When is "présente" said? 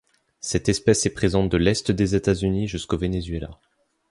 1.13-1.51